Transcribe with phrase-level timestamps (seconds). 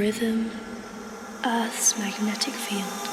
[0.00, 0.50] rhythm,
[1.44, 3.09] Earth's magnetic field.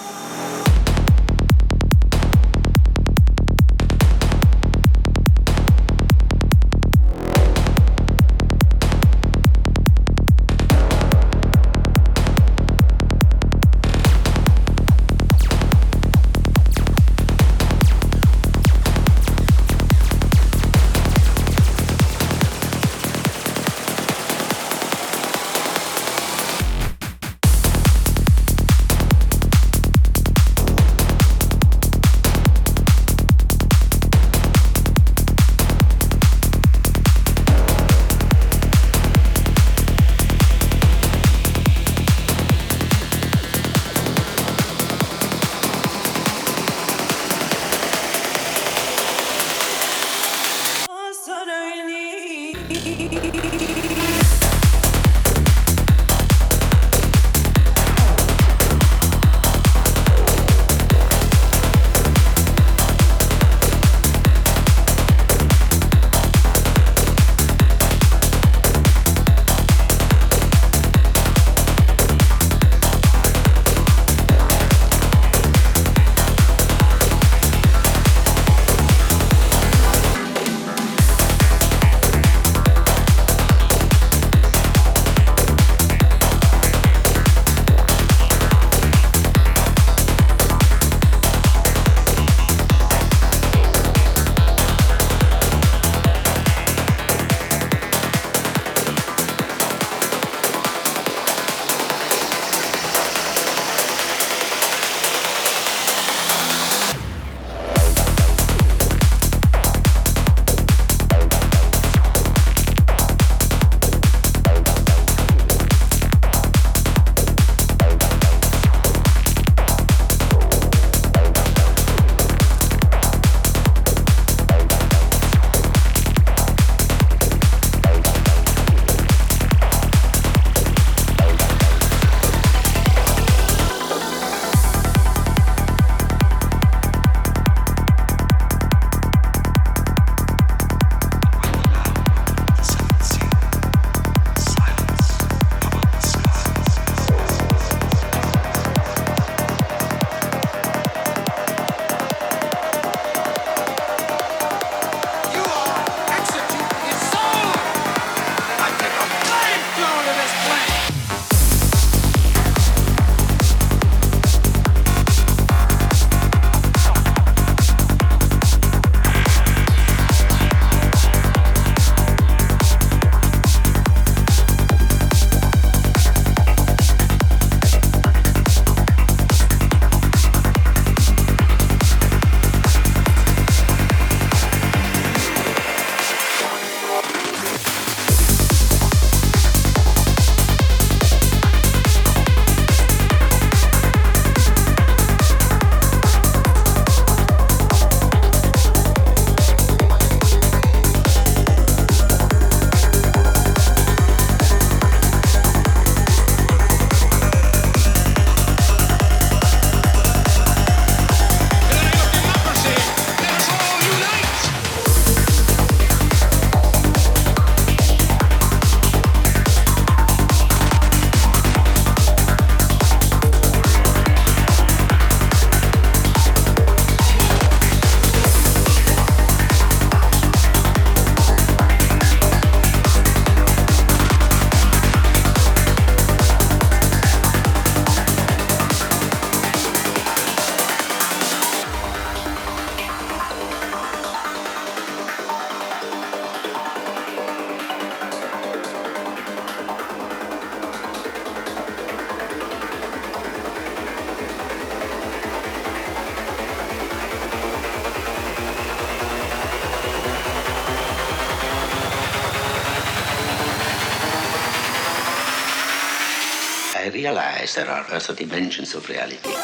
[267.97, 269.36] Are dimensions of reality.